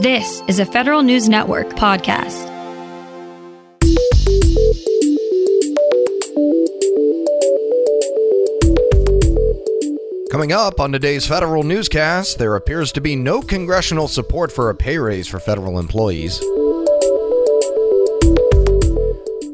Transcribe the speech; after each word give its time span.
This 0.00 0.42
is 0.48 0.58
a 0.60 0.64
Federal 0.64 1.02
News 1.02 1.28
Network 1.28 1.68
podcast. 1.74 2.48
Coming 10.30 10.52
up 10.52 10.80
on 10.80 10.90
today's 10.90 11.26
federal 11.26 11.64
newscast, 11.64 12.38
there 12.38 12.56
appears 12.56 12.92
to 12.92 13.02
be 13.02 13.14
no 13.14 13.42
congressional 13.42 14.08
support 14.08 14.50
for 14.50 14.70
a 14.70 14.74
pay 14.74 14.96
raise 14.96 15.28
for 15.28 15.38
federal 15.38 15.78
employees. 15.78 16.38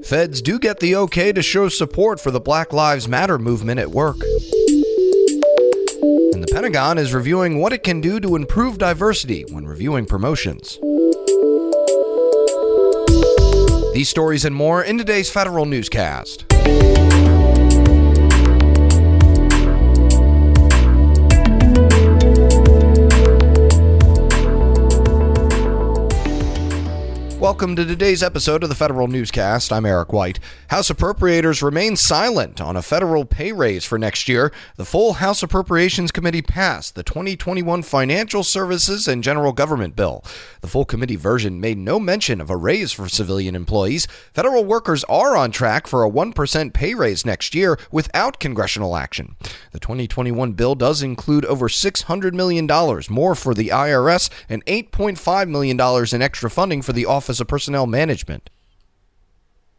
Feds 0.04 0.40
do 0.40 0.60
get 0.60 0.78
the 0.78 0.94
okay 0.94 1.32
to 1.32 1.42
show 1.42 1.68
support 1.68 2.20
for 2.20 2.30
the 2.30 2.38
Black 2.38 2.72
Lives 2.72 3.08
Matter 3.08 3.40
movement 3.40 3.80
at 3.80 3.90
work. 3.90 4.18
Pentagon 6.66 6.98
is 6.98 7.14
reviewing 7.14 7.60
what 7.60 7.72
it 7.72 7.84
can 7.84 8.00
do 8.00 8.18
to 8.18 8.34
improve 8.34 8.76
diversity 8.76 9.44
when 9.52 9.64
reviewing 9.64 10.04
promotions. 10.04 10.80
These 13.94 14.08
stories 14.08 14.44
and 14.44 14.52
more 14.52 14.82
in 14.82 14.98
today's 14.98 15.30
federal 15.30 15.64
newscast. 15.64 16.44
Welcome 27.38 27.76
to 27.76 27.84
today's 27.84 28.22
episode 28.22 28.62
of 28.62 28.70
the 28.70 28.74
Federal 28.74 29.08
Newscast. 29.08 29.70
I'm 29.70 29.84
Eric 29.84 30.10
White. 30.10 30.40
House 30.68 30.90
appropriators 30.90 31.62
remain 31.62 31.94
silent 31.94 32.62
on 32.62 32.76
a 32.76 32.82
federal 32.82 33.26
pay 33.26 33.52
raise 33.52 33.84
for 33.84 33.98
next 33.98 34.26
year. 34.26 34.50
The 34.76 34.86
full 34.86 35.14
House 35.14 35.42
Appropriations 35.42 36.10
Committee 36.10 36.40
passed 36.40 36.94
the 36.94 37.02
2021 37.02 37.82
Financial 37.82 38.42
Services 38.42 39.06
and 39.06 39.22
General 39.22 39.52
Government 39.52 39.94
Bill. 39.94 40.24
The 40.62 40.66
full 40.66 40.86
committee 40.86 41.16
version 41.16 41.60
made 41.60 41.76
no 41.76 42.00
mention 42.00 42.40
of 42.40 42.48
a 42.48 42.56
raise 42.56 42.90
for 42.90 43.06
civilian 43.06 43.54
employees. 43.54 44.08
Federal 44.32 44.64
workers 44.64 45.04
are 45.04 45.36
on 45.36 45.50
track 45.50 45.86
for 45.86 46.04
a 46.04 46.10
1% 46.10 46.72
pay 46.72 46.94
raise 46.94 47.26
next 47.26 47.54
year 47.54 47.78
without 47.92 48.40
congressional 48.40 48.96
action. 48.96 49.36
The 49.72 49.78
2021 49.78 50.54
bill 50.54 50.74
does 50.74 51.02
include 51.02 51.44
over 51.44 51.68
$600 51.68 52.32
million 52.32 52.66
more 53.10 53.34
for 53.34 53.52
the 53.52 53.68
IRS 53.68 54.30
and 54.48 54.64
$8.5 54.64 55.48
million 55.50 55.78
in 56.12 56.22
extra 56.22 56.50
funding 56.50 56.80
for 56.80 56.94
the 56.94 57.04
Office 57.04 57.25
Office 57.26 57.40
of 57.40 57.48
Personnel 57.48 57.88
Management. 57.88 58.50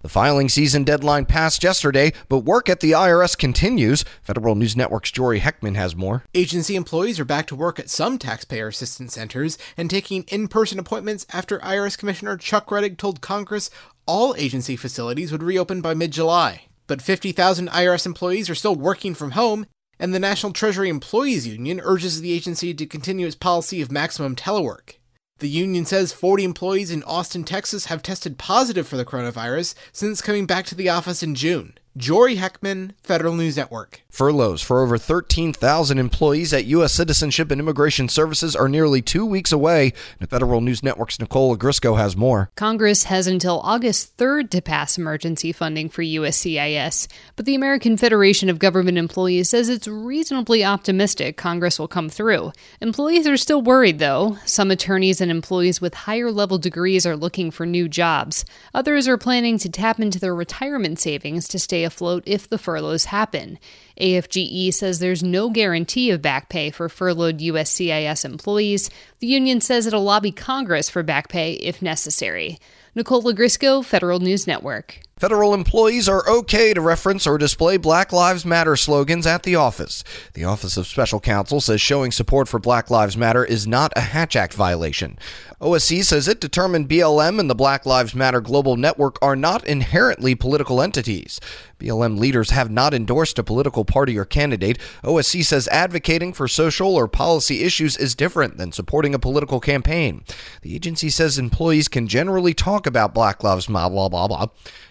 The 0.02 0.10
filing 0.10 0.50
season 0.50 0.84
deadline 0.84 1.24
passed 1.24 1.64
yesterday, 1.64 2.12
but 2.28 2.40
work 2.40 2.68
at 2.68 2.82
the 2.82 2.92
IRS 2.92 3.38
continues. 3.38 4.04
Federal 4.22 4.56
News 4.56 4.76
Network's 4.76 5.12
Jory 5.12 5.40
Heckman 5.40 5.76
has 5.76 5.96
more. 5.96 6.26
Agency 6.34 6.76
employees 6.76 7.22
are 7.22 7.26
back 7.26 7.48
to 7.48 7.56
work 7.56 7.80
at 7.80 7.90
some 7.90 8.18
taxpayer 8.18 8.68
assistance 8.68 9.14
centers 9.14 9.58
and 9.78 9.90
taking 9.90 10.24
in 10.24 10.50
person 10.50 10.78
appointments 10.78 11.26
after 11.32 11.60
IRS 11.60 11.98
Commissioner 11.98 12.36
Chuck 12.36 12.68
Rettig 12.68 12.98
told 12.98 13.22
Congress 13.22 13.70
all 14.06 14.36
agency 14.36 14.76
facilities 14.76 15.32
would 15.32 15.42
reopen 15.42 15.80
by 15.80 15.94
mid 15.94 16.12
July. 16.12 16.64
But 16.86 17.02
50,000 17.02 17.70
IRS 17.70 18.06
employees 18.06 18.50
are 18.50 18.56
still 18.56 18.76
working 18.76 19.16
from 19.16 19.32
home, 19.32 19.68
and 19.98 20.14
the 20.14 20.20
National 20.20 20.52
Treasury 20.52 20.90
Employees 20.90 21.48
Union 21.48 21.80
urges 21.82 22.20
the 22.20 22.34
agency 22.34 22.74
to 22.74 22.86
continue 22.86 23.26
its 23.26 23.38
policy 23.38 23.82
of 23.82 23.90
maximum 23.90 24.36
telework. 24.36 24.96
The 25.40 25.50
union 25.50 25.86
says 25.86 26.14
40 26.14 26.44
employees 26.44 26.90
in 26.90 27.04
Austin, 27.04 27.44
Texas 27.44 27.86
have 27.86 28.02
tested 28.02 28.40
positive 28.40 28.88
for 28.88 28.98
the 28.98 29.06
coronavirus 29.06 29.76
since 29.92 30.20
coming 30.20 30.48
back 30.48 30.66
to 30.66 30.76
the 30.76 30.90
office 30.90 31.22
in 31.22 31.36
June. 31.36 31.78
Jory 31.98 32.36
Heckman, 32.36 32.92
Federal 33.02 33.34
News 33.34 33.58
Network. 33.58 34.04
Furloughs 34.12 34.62
for 34.62 34.82
over 34.82 34.98
13,000 34.98 35.98
employees 35.98 36.54
at 36.54 36.66
U.S. 36.66 36.94
Citizenship 36.94 37.50
and 37.50 37.60
Immigration 37.60 38.08
Services 38.08 38.56
are 38.56 38.70
nearly 38.70 39.02
two 39.02 39.26
weeks 39.26 39.52
away. 39.52 39.94
The 40.20 40.28
Federal 40.28 40.62
News 40.62 40.84
Network's 40.84 41.20
Nicole 41.20 41.56
Ogrysko 41.56 41.98
has 41.98 42.16
more. 42.16 42.52
Congress 42.56 43.06
has 43.06 43.26
until 43.26 43.60
August 43.62 44.16
3rd 44.18 44.50
to 44.52 44.62
pass 44.62 44.98
emergency 44.98 45.52
funding 45.52 45.90
for 45.90 46.04
USCIS, 46.04 47.08
but 47.36 47.46
the 47.46 47.56
American 47.56 47.98
Federation 47.98 48.50
of 48.50 48.60
Government 48.60 48.98
Employees 48.98 49.50
says 49.50 49.70
it's 49.70 49.88
reasonably 49.88 50.64
optimistic 50.64 51.38
Congress 51.38 51.80
will 51.80 51.88
come 51.88 52.10
through. 52.10 52.52
Employees 52.80 53.28
are 53.28 53.38
still 53.38 53.62
worried, 53.62 54.00
though. 54.00 54.38
Some 54.46 54.72
attorneys 54.72 55.22
and 55.22 55.32
employees 55.32 55.82
with 55.82 55.94
higher 55.94 56.32
level 56.32 56.58
degrees 56.60 57.06
are 57.06 57.18
looking 57.18 57.50
for 57.50 57.66
new 57.66 57.88
jobs. 57.88 58.46
Others 58.74 59.08
are 59.08 59.18
planning 59.18 59.58
to 59.60 59.70
tap 59.70 60.00
into 60.00 60.20
their 60.20 60.36
retirement 60.36 61.00
savings 61.00 61.48
to 61.48 61.60
stay 61.60 61.87
afloat 61.88 62.22
if 62.28 62.48
the 62.48 62.60
furloughs 62.60 63.06
happen. 63.06 63.58
AFGE 64.00 64.72
says 64.74 65.00
there's 65.00 65.24
no 65.24 65.50
guarantee 65.50 66.12
of 66.12 66.22
back 66.22 66.50
pay 66.50 66.70
for 66.70 66.88
furloughed 66.88 67.40
USCIS 67.40 68.24
employees. 68.24 68.92
The 69.20 69.28
union 69.28 69.60
says 69.60 69.88
it'll 69.88 70.04
lobby 70.04 70.32
Congress 70.32 70.90
for 70.90 71.02
back 71.02 71.30
pay 71.30 71.54
if 71.54 71.82
necessary. 71.82 72.60
Nicole 72.94 73.24
Ogrysko, 73.24 73.84
Federal 73.84 74.20
News 74.20 74.46
Network. 74.46 75.00
Federal 75.18 75.56
employees 75.56 76.08
are 76.08 76.30
okay 76.30 76.76
to 76.76 76.80
reference 76.80 77.26
or 77.26 77.40
display 77.40 77.78
Black 77.78 78.14
Lives 78.14 78.46
Matter 78.46 78.76
slogans 78.76 79.26
at 79.26 79.42
the 79.42 79.56
office. 79.56 80.04
The 80.34 80.44
Office 80.44 80.78
of 80.78 80.86
Special 80.86 81.20
Counsel 81.20 81.60
says 81.60 81.82
showing 81.82 82.12
support 82.12 82.48
for 82.48 82.60
Black 82.60 82.92
Lives 82.92 83.18
Matter 83.18 83.44
is 83.44 83.66
not 83.66 83.92
a 83.96 84.02
Hatch 84.02 84.36
Act 84.36 84.54
violation. 84.54 85.18
OSC 85.60 86.04
says 86.04 86.28
it 86.28 86.40
determined 86.40 86.88
BLM 86.88 87.40
and 87.40 87.50
the 87.50 87.56
Black 87.56 87.84
Lives 87.84 88.14
Matter 88.14 88.40
Global 88.40 88.78
Network 88.78 89.18
are 89.20 89.36
not 89.36 89.66
inherently 89.66 90.36
political 90.36 90.84
entities. 90.84 91.40
BLM 91.80 92.20
leaders 92.20 92.52
have 92.52 92.70
not 92.70 92.94
endorsed 92.94 93.40
a 93.40 93.44
political 93.44 93.86
party 93.86 94.20
or 94.20 94.26
candidate. 94.26 94.78
OSC 95.04 95.44
says 95.44 95.68
advocating 95.70 96.32
for 96.32 96.48
social 96.48 96.96
or 96.96 97.08
policy 97.08 97.64
issues 97.64 97.98
is 97.98 98.14
different 98.14 98.58
than 98.58 98.72
supporting 98.72 99.16
a 99.16 99.20
political 99.20 99.60
campaign. 99.60 100.24
The 100.62 100.76
agency 100.76 101.10
says 101.10 101.40
employees 101.40 101.88
can 101.88 102.08
generally 102.08 102.54
talk 102.54 102.86
about 102.86 103.16
Black 103.16 103.44
Lives 103.44 103.68
Matter, 103.68 103.90
blah 103.90 104.10
blah 104.10 104.28
blah 104.28 104.46
blah. 104.46 104.48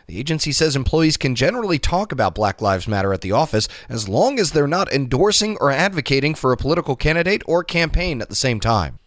The 0.06 0.20
agency 0.20 0.52
says 0.52 0.76
employees 0.76 1.16
can 1.16 1.34
generally 1.34 1.80
talk 1.80 2.12
about 2.12 2.36
Black 2.36 2.62
Lives 2.62 2.86
Matter 2.86 3.12
at 3.12 3.22
the 3.22 3.32
office 3.32 3.66
as 3.88 4.08
long 4.08 4.38
as 4.38 4.52
they're 4.52 4.68
not 4.68 4.92
endorsing 4.92 5.56
or 5.60 5.72
advocating 5.72 6.36
for 6.36 6.52
a 6.52 6.56
political 6.56 6.94
candidate 6.94 7.42
or 7.44 7.64
campaign 7.64 8.22
at 8.22 8.28
the 8.28 8.36
same 8.36 8.60
time. 8.60 9.00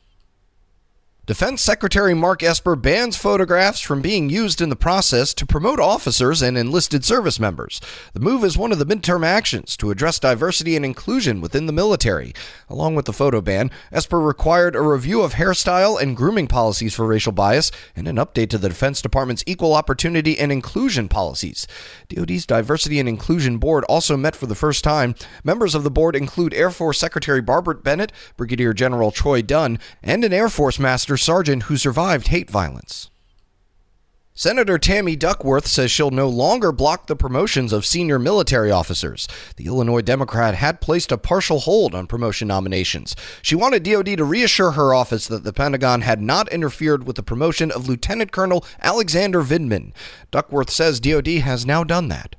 Defense 1.29 1.61
Secretary 1.61 2.15
Mark 2.15 2.41
Esper 2.41 2.75
bans 2.75 3.15
photographs 3.15 3.81
from 3.81 4.01
being 4.01 4.31
used 4.31 4.61
in 4.61 4.69
the 4.69 4.75
process 4.75 5.31
to 5.35 5.45
promote 5.45 5.79
officers 5.79 6.41
and 6.41 6.57
enlisted 6.57 7.05
service 7.05 7.39
members. 7.39 7.79
The 8.13 8.19
move 8.19 8.43
is 8.43 8.57
one 8.57 8.71
of 8.71 8.79
the 8.79 8.85
midterm 8.87 9.23
actions 9.23 9.77
to 9.77 9.91
address 9.91 10.17
diversity 10.17 10.75
and 10.75 10.83
inclusion 10.83 11.39
within 11.39 11.67
the 11.67 11.71
military. 11.71 12.33
Along 12.67 12.95
with 12.95 13.05
the 13.05 13.13
photo 13.13 13.41
ban, 13.41 13.69
Esper 13.91 14.19
required 14.19 14.75
a 14.75 14.81
review 14.81 15.21
of 15.21 15.35
hairstyle 15.35 16.01
and 16.01 16.17
grooming 16.17 16.47
policies 16.47 16.95
for 16.95 17.05
racial 17.05 17.31
bias 17.31 17.71
and 17.95 18.07
an 18.07 18.15
update 18.15 18.49
to 18.49 18.57
the 18.57 18.69
Defense 18.69 18.99
Department's 18.99 19.43
equal 19.45 19.75
opportunity 19.75 20.39
and 20.39 20.51
inclusion 20.51 21.07
policies. 21.07 21.67
DoD's 22.07 22.47
Diversity 22.47 22.99
and 22.99 23.07
Inclusion 23.07 23.59
Board 23.59 23.83
also 23.83 24.17
met 24.17 24.35
for 24.35 24.47
the 24.47 24.55
first 24.55 24.83
time. 24.83 25.13
Members 25.43 25.75
of 25.75 25.83
the 25.83 25.91
board 25.91 26.15
include 26.15 26.55
Air 26.55 26.71
Force 26.71 26.97
Secretary 26.97 27.39
Barbara 27.39 27.75
Barrett, 27.75 28.11
Brigadier 28.35 28.73
General 28.73 29.11
Troy 29.11 29.43
Dunn, 29.43 29.77
and 30.01 30.23
an 30.23 30.33
Air 30.33 30.49
Force 30.49 30.79
Master 30.79 31.18
sergeant 31.21 31.63
who 31.63 31.77
survived 31.77 32.27
hate 32.27 32.49
violence. 32.49 33.09
Senator 34.39 34.77
Tammy 34.77 35.17
Duckworth 35.17 35.67
says 35.67 35.91
she'll 35.91 36.11
no 36.11 36.29
longer 36.29 36.71
block 36.71 37.07
the 37.07 37.15
promotions 37.17 37.73
of 37.73 37.85
senior 37.85 38.17
military 38.17 38.71
officers. 38.71 39.27
The 39.57 39.65
Illinois 39.65 39.99
Democrat 39.99 40.55
had 40.55 40.79
placed 40.79 41.11
a 41.11 41.17
partial 41.17 41.59
hold 41.59 41.93
on 41.93 42.07
promotion 42.07 42.47
nominations. 42.47 43.17
She 43.41 43.55
wanted 43.55 43.83
DoD 43.83 44.15
to 44.15 44.23
reassure 44.23 44.71
her 44.71 44.93
office 44.93 45.27
that 45.27 45.43
the 45.43 45.51
Pentagon 45.51 46.03
had 46.03 46.21
not 46.21 46.47
interfered 46.53 47.05
with 47.05 47.17
the 47.17 47.21
promotion 47.21 47.69
of 47.69 47.89
Lieutenant 47.89 48.31
Colonel 48.31 48.65
Alexander 48.81 49.41
Vindman. 49.41 49.91
Duckworth 50.31 50.69
says 50.69 51.01
DoD 51.01 51.27
has 51.27 51.65
now 51.65 51.83
done 51.83 52.07
that. 52.07 52.37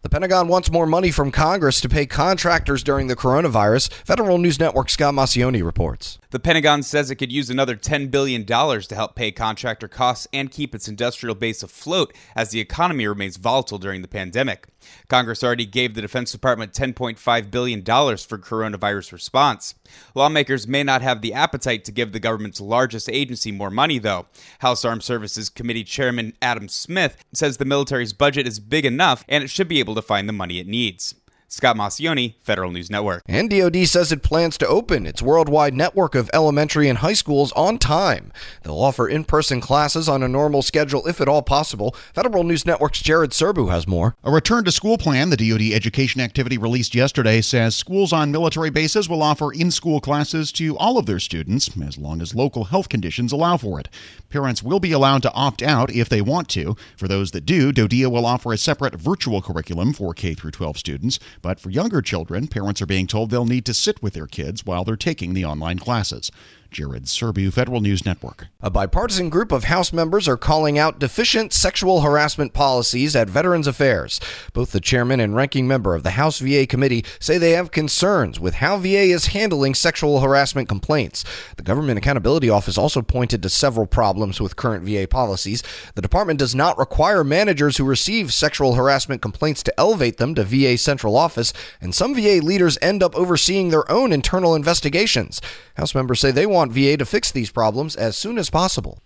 The 0.00 0.08
Pentagon 0.08 0.48
wants 0.48 0.72
more 0.72 0.86
money 0.86 1.10
from 1.10 1.30
Congress 1.30 1.82
to 1.82 1.88
pay 1.90 2.06
contractors 2.06 2.82
during 2.82 3.08
the 3.08 3.14
coronavirus. 3.14 3.92
Federal 3.92 4.38
News 4.38 4.58
Network 4.58 4.88
Scott 4.88 5.12
Maucione 5.12 5.62
reports. 5.62 6.18
The 6.32 6.40
Pentagon 6.40 6.82
says 6.82 7.10
it 7.10 7.16
could 7.16 7.30
use 7.30 7.50
another 7.50 7.76
$10 7.76 8.10
billion 8.10 8.46
to 8.46 8.94
help 8.94 9.14
pay 9.14 9.32
contractor 9.32 9.86
costs 9.86 10.26
and 10.32 10.50
keep 10.50 10.74
its 10.74 10.88
industrial 10.88 11.34
base 11.34 11.62
afloat 11.62 12.14
as 12.34 12.48
the 12.48 12.58
economy 12.58 13.06
remains 13.06 13.36
volatile 13.36 13.76
during 13.76 14.00
the 14.00 14.08
pandemic. 14.08 14.66
Congress 15.08 15.44
already 15.44 15.66
gave 15.66 15.92
the 15.92 16.00
Defense 16.00 16.32
Department 16.32 16.72
$10.5 16.72 17.50
billion 17.50 17.84
for 17.84 18.38
coronavirus 18.38 19.12
response. 19.12 19.74
Lawmakers 20.14 20.66
may 20.66 20.82
not 20.82 21.02
have 21.02 21.20
the 21.20 21.34
appetite 21.34 21.84
to 21.84 21.92
give 21.92 22.12
the 22.12 22.18
government's 22.18 22.62
largest 22.62 23.10
agency 23.10 23.52
more 23.52 23.70
money, 23.70 23.98
though. 23.98 24.24
House 24.60 24.86
Armed 24.86 25.02
Services 25.02 25.50
Committee 25.50 25.84
Chairman 25.84 26.32
Adam 26.40 26.66
Smith 26.66 27.22
says 27.34 27.58
the 27.58 27.66
military's 27.66 28.14
budget 28.14 28.46
is 28.46 28.58
big 28.58 28.86
enough 28.86 29.22
and 29.28 29.44
it 29.44 29.50
should 29.50 29.68
be 29.68 29.80
able 29.80 29.94
to 29.94 30.00
find 30.00 30.26
the 30.26 30.32
money 30.32 30.58
it 30.58 30.66
needs. 30.66 31.14
Scott 31.52 31.76
Maucione, 31.76 32.32
Federal 32.40 32.70
News 32.70 32.88
Network. 32.88 33.22
And 33.28 33.50
DoD 33.50 33.86
says 33.86 34.10
it 34.10 34.22
plans 34.22 34.56
to 34.56 34.66
open 34.66 35.06
its 35.06 35.20
worldwide 35.20 35.74
network 35.74 36.14
of 36.14 36.30
elementary 36.32 36.88
and 36.88 37.00
high 37.00 37.12
schools 37.12 37.52
on 37.52 37.76
time. 37.76 38.32
They'll 38.62 38.80
offer 38.80 39.06
in 39.06 39.24
person 39.24 39.60
classes 39.60 40.08
on 40.08 40.22
a 40.22 40.28
normal 40.28 40.62
schedule 40.62 41.06
if 41.06 41.20
at 41.20 41.28
all 41.28 41.42
possible. 41.42 41.94
Federal 42.14 42.42
News 42.42 42.64
Network's 42.64 43.02
Jared 43.02 43.32
Serbu 43.32 43.70
has 43.70 43.86
more. 43.86 44.16
A 44.24 44.30
return 44.30 44.64
to 44.64 44.72
school 44.72 44.96
plan 44.96 45.28
the 45.28 45.36
DoD 45.36 45.74
education 45.74 46.22
activity 46.22 46.56
released 46.56 46.94
yesterday 46.94 47.42
says 47.42 47.76
schools 47.76 48.14
on 48.14 48.32
military 48.32 48.70
bases 48.70 49.06
will 49.06 49.22
offer 49.22 49.52
in 49.52 49.70
school 49.70 50.00
classes 50.00 50.52
to 50.52 50.74
all 50.78 50.96
of 50.96 51.04
their 51.04 51.20
students 51.20 51.68
as 51.86 51.98
long 51.98 52.22
as 52.22 52.34
local 52.34 52.64
health 52.64 52.88
conditions 52.88 53.30
allow 53.30 53.58
for 53.58 53.78
it. 53.78 53.90
Parents 54.30 54.62
will 54.62 54.80
be 54.80 54.92
allowed 54.92 55.20
to 55.20 55.32
opt 55.34 55.62
out 55.62 55.92
if 55.92 56.08
they 56.08 56.22
want 56.22 56.48
to. 56.48 56.76
For 56.96 57.08
those 57.08 57.32
that 57.32 57.44
do, 57.44 57.74
DoDEA 57.74 58.10
will 58.10 58.24
offer 58.24 58.54
a 58.54 58.56
separate 58.56 58.94
virtual 58.94 59.42
curriculum 59.42 59.92
for 59.92 60.14
K 60.14 60.34
12 60.34 60.78
students. 60.78 61.18
But 61.42 61.58
for 61.58 61.70
younger 61.70 62.00
children, 62.00 62.46
parents 62.46 62.80
are 62.80 62.86
being 62.86 63.08
told 63.08 63.30
they'll 63.30 63.44
need 63.44 63.66
to 63.66 63.74
sit 63.74 64.00
with 64.00 64.14
their 64.14 64.28
kids 64.28 64.64
while 64.64 64.84
they're 64.84 64.96
taking 64.96 65.34
the 65.34 65.44
online 65.44 65.78
classes. 65.80 66.30
Jared 66.72 67.04
Serbu, 67.04 67.52
Federal 67.52 67.80
News 67.80 68.04
Network. 68.06 68.46
A 68.60 68.70
bipartisan 68.70 69.28
group 69.28 69.52
of 69.52 69.64
House 69.64 69.92
members 69.92 70.26
are 70.26 70.36
calling 70.36 70.78
out 70.78 70.98
deficient 70.98 71.52
sexual 71.52 72.00
harassment 72.00 72.54
policies 72.54 73.14
at 73.14 73.28
Veterans 73.28 73.66
Affairs. 73.66 74.20
Both 74.52 74.72
the 74.72 74.80
chairman 74.80 75.20
and 75.20 75.36
ranking 75.36 75.68
member 75.68 75.94
of 75.94 76.02
the 76.02 76.12
House 76.12 76.38
VA 76.38 76.66
committee 76.66 77.04
say 77.20 77.36
they 77.36 77.50
have 77.50 77.70
concerns 77.70 78.40
with 78.40 78.54
how 78.54 78.78
VA 78.78 79.02
is 79.02 79.26
handling 79.26 79.74
sexual 79.74 80.20
harassment 80.20 80.68
complaints. 80.68 81.24
The 81.56 81.62
Government 81.62 81.98
Accountability 81.98 82.48
Office 82.48 82.78
also 82.78 83.02
pointed 83.02 83.42
to 83.42 83.48
several 83.48 83.86
problems 83.86 84.40
with 84.40 84.56
current 84.56 84.84
VA 84.84 85.06
policies. 85.06 85.62
The 85.94 86.02
department 86.02 86.38
does 86.38 86.54
not 86.54 86.78
require 86.78 87.22
managers 87.22 87.76
who 87.76 87.84
receive 87.84 88.32
sexual 88.32 88.74
harassment 88.74 89.20
complaints 89.20 89.62
to 89.64 89.80
elevate 89.80 90.16
them 90.16 90.34
to 90.36 90.44
VA 90.44 90.78
central 90.78 91.16
office, 91.16 91.52
and 91.80 91.94
some 91.94 92.14
VA 92.14 92.40
leaders 92.42 92.78
end 92.80 93.02
up 93.02 93.14
overseeing 93.14 93.68
their 93.68 93.90
own 93.90 94.12
internal 94.12 94.54
investigations. 94.54 95.40
House 95.76 95.94
members 95.94 96.20
say 96.20 96.30
they 96.30 96.46
want 96.46 96.61
want 96.62 96.72
VA 96.72 96.96
to 96.96 97.04
fix 97.04 97.32
these 97.32 97.50
problems 97.50 97.96
as 97.96 98.16
soon 98.16 98.38
as 98.38 98.48
possible. 98.48 99.02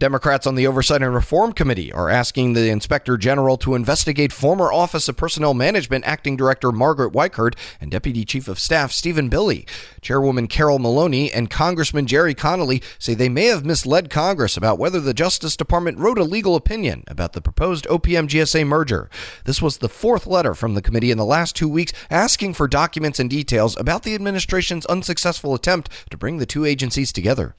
Democrats 0.00 0.44
on 0.44 0.56
the 0.56 0.66
Oversight 0.66 1.02
and 1.02 1.14
Reform 1.14 1.52
Committee 1.52 1.92
are 1.92 2.10
asking 2.10 2.52
the 2.52 2.68
Inspector 2.68 3.16
General 3.18 3.56
to 3.58 3.76
investigate 3.76 4.32
former 4.32 4.72
Office 4.72 5.08
of 5.08 5.16
Personnel 5.16 5.54
Management 5.54 6.04
Acting 6.04 6.36
Director 6.36 6.72
Margaret 6.72 7.12
Weichert 7.12 7.54
and 7.80 7.92
Deputy 7.92 8.24
Chief 8.24 8.48
of 8.48 8.58
Staff 8.58 8.90
Stephen 8.90 9.28
Billy. 9.28 9.68
Chairwoman 10.00 10.48
Carol 10.48 10.80
Maloney 10.80 11.32
and 11.32 11.48
Congressman 11.48 12.06
Gerry 12.06 12.34
Connolly 12.34 12.82
say 12.98 13.14
they 13.14 13.28
may 13.28 13.46
have 13.46 13.64
misled 13.64 14.10
Congress 14.10 14.56
about 14.56 14.80
whether 14.80 14.98
the 14.98 15.14
Justice 15.14 15.56
Department 15.56 15.98
wrote 15.98 16.18
a 16.18 16.24
legal 16.24 16.56
opinion 16.56 17.04
about 17.06 17.32
the 17.32 17.40
proposed 17.40 17.86
OPM 17.86 18.26
GSA 18.26 18.66
merger. 18.66 19.08
This 19.44 19.62
was 19.62 19.78
the 19.78 19.88
fourth 19.88 20.26
letter 20.26 20.54
from 20.54 20.74
the 20.74 20.82
committee 20.82 21.12
in 21.12 21.18
the 21.18 21.24
last 21.24 21.54
two 21.54 21.68
weeks 21.68 21.92
asking 22.10 22.54
for 22.54 22.66
documents 22.66 23.20
and 23.20 23.30
details 23.30 23.76
about 23.76 24.02
the 24.02 24.16
administration's 24.16 24.86
unsuccessful 24.86 25.54
attempt 25.54 25.88
to 26.10 26.16
bring 26.16 26.38
the 26.38 26.46
two 26.46 26.64
agencies 26.64 27.12
together. 27.12 27.54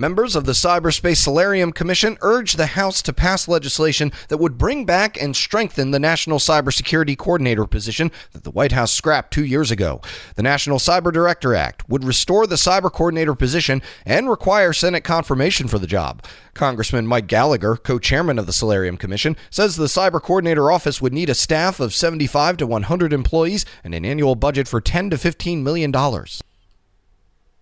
Members 0.00 0.36
of 0.36 0.44
the 0.44 0.52
Cyberspace 0.52 1.16
Solarium 1.16 1.72
Commission 1.72 2.18
urged 2.20 2.56
the 2.56 2.66
House 2.66 3.02
to 3.02 3.12
pass 3.12 3.48
legislation 3.48 4.12
that 4.28 4.38
would 4.38 4.56
bring 4.56 4.84
back 4.84 5.20
and 5.20 5.34
strengthen 5.34 5.90
the 5.90 5.98
National 5.98 6.38
Cybersecurity 6.38 7.18
Coordinator 7.18 7.66
position 7.66 8.12
that 8.30 8.44
the 8.44 8.52
White 8.52 8.70
House 8.70 8.92
scrapped 8.92 9.32
two 9.32 9.44
years 9.44 9.72
ago. 9.72 10.00
The 10.36 10.44
National 10.44 10.78
Cyber 10.78 11.12
Director 11.12 11.52
Act 11.52 11.88
would 11.88 12.04
restore 12.04 12.46
the 12.46 12.54
Cyber 12.54 12.92
Coordinator 12.92 13.34
position 13.34 13.82
and 14.06 14.30
require 14.30 14.72
Senate 14.72 15.02
confirmation 15.02 15.66
for 15.66 15.80
the 15.80 15.88
job. 15.88 16.24
Congressman 16.54 17.08
Mike 17.08 17.26
Gallagher, 17.26 17.74
co 17.74 17.98
chairman 17.98 18.38
of 18.38 18.46
the 18.46 18.52
Solarium 18.52 18.98
Commission, 18.98 19.36
says 19.50 19.74
the 19.74 19.86
Cyber 19.86 20.22
Coordinator 20.22 20.70
Office 20.70 21.02
would 21.02 21.12
need 21.12 21.28
a 21.28 21.34
staff 21.34 21.80
of 21.80 21.92
75 21.92 22.58
to 22.58 22.68
100 22.68 23.12
employees 23.12 23.66
and 23.82 23.96
an 23.96 24.04
annual 24.04 24.36
budget 24.36 24.68
for 24.68 24.80
10 24.80 25.10
to 25.10 25.18
15 25.18 25.64
million 25.64 25.90
dollars. 25.90 26.40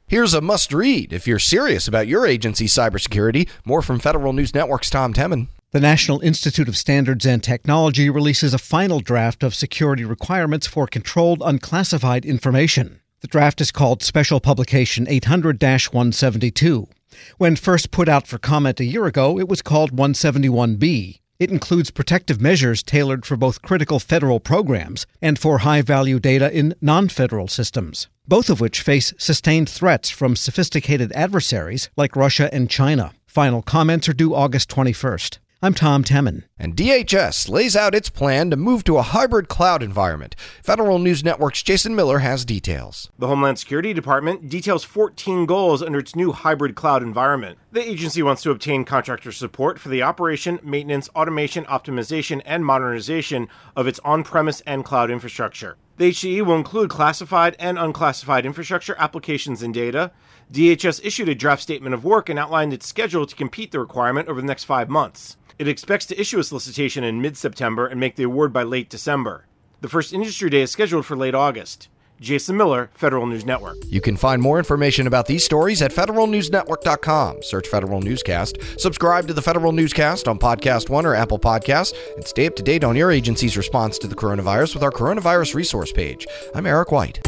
Here's 0.08 0.35
a 0.35 0.41
must 0.41 0.73
read 0.73 1.12
if 1.12 1.26
you're 1.26 1.41
serious 1.41 1.88
about 1.88 2.06
your 2.06 2.29
agency's 2.29 2.73
cybersecurity. 2.73 3.49
More 3.64 3.82
from 3.82 3.99
Federal 3.99 4.32
News 4.32 4.55
Network's 4.55 4.88
Tom 4.88 5.12
Temin. 5.12 5.49
The 5.73 5.81
National 5.81 6.20
Institute 6.20 6.69
of 6.69 6.76
Standards 6.76 7.26
and 7.26 7.43
Technology 7.43 8.08
releases 8.08 8.55
a 8.55 8.58
final 8.58 9.00
draft 9.00 9.43
of 9.43 9.53
security 9.53 10.05
requirements 10.05 10.69
for 10.69 10.87
controlled 10.87 11.43
unclassified 11.44 12.25
information. 12.25 13.00
The 13.20 13.26
draft 13.26 13.61
is 13.61 13.73
called 13.73 14.05
Special 14.05 14.38
Publication 14.38 15.08
800 15.08 15.61
172. 15.61 16.87
When 17.38 17.56
first 17.56 17.91
put 17.91 18.08
out 18.08 18.29
for 18.29 18.38
comment 18.38 18.79
a 18.79 18.85
year 18.85 19.06
ago, 19.06 19.41
it 19.41 19.49
was 19.49 19.61
called 19.61 19.97
171B. 19.97 21.19
It 21.41 21.50
includes 21.50 21.91
protective 21.91 22.41
measures 22.41 22.85
tailored 22.85 23.26
for 23.26 23.37
both 23.37 23.61
critical 23.61 23.99
federal 23.99 24.38
programs 24.38 25.05
and 25.20 25.37
for 25.37 25.58
high 25.58 25.82
value 25.82 26.20
data 26.20 26.56
in 26.56 26.76
non 26.81 27.08
federal 27.08 27.49
systems, 27.49 28.06
both 28.26 28.50
of 28.50 28.61
which 28.61 28.82
face 28.82 29.14
sustained 29.19 29.69
threats 29.69 30.11
from 30.11 30.37
sophisticated 30.37 31.12
adversaries 31.12 31.90
like 31.96 32.17
Russia 32.17 32.52
and 32.52 32.69
China. 32.70 33.12
Final 33.26 33.62
comments 33.62 34.08
are 34.08 34.12
due 34.12 34.34
August 34.34 34.70
21st. 34.70 35.38
I'm 35.62 35.73
Tom 35.73 36.05
Temin. 36.05 36.44
And 36.58 36.76
DHS 36.76 37.49
lays 37.49 37.75
out 37.75 37.94
its 37.94 38.11
plan 38.11 38.50
to 38.50 38.56
move 38.56 38.84
to 38.84 38.99
a 38.99 39.02
hybrid 39.02 39.49
cloud 39.49 39.82
environment. 39.82 40.37
Federal 40.62 40.99
News 40.99 41.25
Network's 41.25 41.62
Jason 41.62 41.96
Miller 41.96 42.19
has 42.19 42.44
details. 42.44 43.11
The 43.19 43.26
Homeland 43.26 43.58
Security 43.58 43.94
Department 43.94 44.50
details 44.50 44.84
14 44.84 45.46
goals 45.46 45.82
under 45.82 45.99
its 45.99 46.14
new 46.14 46.32
hybrid 46.32 46.75
cloud 46.75 47.02
environment. 47.02 47.58
The 47.72 47.81
agency 47.81 48.22
wants 48.22 48.43
to 48.43 48.50
obtain 48.50 48.84
contractor 48.84 49.32
support 49.32 49.79
for 49.79 49.88
the 49.88 50.02
operation, 50.02 50.61
maintenance, 50.62 51.08
automation, 51.17 51.64
optimization, 51.64 52.43
and 52.44 52.64
modernization 52.64 53.49
of 53.75 53.87
its 53.87 53.99
on 54.05 54.25
premise 54.25 54.61
and 54.67 54.84
cloud 54.84 55.11
infrastructure. 55.11 55.79
The 55.98 56.10
HCE 56.10 56.44
will 56.44 56.56
include 56.56 56.90
classified 56.90 57.56
and 57.58 57.78
unclassified 57.78 58.44
infrastructure 58.44 58.94
applications 58.98 59.62
and 59.62 59.72
data. 59.72 60.12
DHS 60.52 61.00
issued 61.02 61.31
a 61.31 61.34
draft 61.34 61.62
statement 61.62 61.94
of 61.94 62.04
work 62.04 62.28
and 62.28 62.38
outlined 62.38 62.75
its 62.75 62.87
schedule 62.87 63.25
to 63.25 63.34
compete 63.34 63.72
the 63.72 63.81
requirement 63.81 64.28
over 64.28 64.43
the 64.43 64.46
next 64.46 64.64
five 64.64 64.90
months. 64.90 65.38
It 65.58 65.69
expects 65.69 66.04
to 66.06 66.20
issue 66.20 66.38
a 66.38 66.44
solicitation 66.44 67.02
in 67.02 67.22
mid 67.22 67.38
September 67.38 67.87
and 67.87 67.98
make 67.98 68.16
the 68.16 68.25
award 68.25 68.52
by 68.52 68.62
late 68.62 68.90
December. 68.90 69.46
The 69.81 69.88
first 69.88 70.12
industry 70.12 70.50
day 70.50 70.60
is 70.60 70.70
scheduled 70.70 71.06
for 71.06 71.16
late 71.16 71.34
August. 71.34 71.88
Jason 72.21 72.57
Miller, 72.57 72.91
Federal 72.95 73.27
News 73.27 73.45
Network. 73.45 73.77
You 73.87 74.01
can 74.01 74.17
find 74.17 74.41
more 74.41 74.59
information 74.59 75.07
about 75.07 75.27
these 75.27 75.45
stories 75.45 75.83
at 75.83 75.93
federalnewsnetwork.com. 75.93 77.43
Search 77.43 77.69
Federal 77.69 78.01
Newscast. 78.01 78.59
Subscribe 78.79 79.27
to 79.29 79.35
the 79.35 79.43
Federal 79.43 79.73
Newscast 79.73 80.29
on 80.29 80.39
Podcast 80.39 80.89
One 80.89 81.07
or 81.07 81.15
Apple 81.15 81.39
Podcasts, 81.39 81.95
and 82.17 82.27
stay 82.27 82.47
up 82.47 82.57
to 82.57 82.63
date 82.63 82.85
on 82.85 82.97
your 82.97 83.11
agency's 83.11 83.57
response 83.57 83.99
to 83.99 84.07
the 84.07 84.17
coronavirus 84.17 84.75
with 84.75 84.83
our 84.83 84.91
coronavirus 84.91 85.55
resource 85.55 85.93
page. 85.93 86.27
I'm 86.55 86.67
Eric 86.67 86.93
White. 86.93 87.21